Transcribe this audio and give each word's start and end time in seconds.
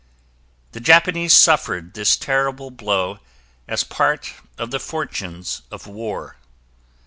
The 0.71 0.79
Japanese 0.79 1.31
suffered 1.31 1.93
this 1.93 2.17
terrible 2.17 2.71
blow 2.71 3.19
as 3.67 3.83
part 3.83 4.33
of 4.57 4.71
the 4.71 4.79
fortunes 4.79 5.61
of 5.69 5.85
war 5.85 6.37